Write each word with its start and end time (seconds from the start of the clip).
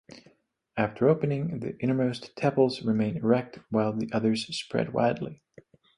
After 0.75 1.07
opening, 1.07 1.59
the 1.59 1.77
innermost 1.77 2.35
tepals 2.35 2.81
remain 2.83 3.17
erect 3.17 3.59
while 3.69 3.93
the 3.93 4.09
others 4.11 4.47
spread 4.57 4.93
widely. 4.93 5.43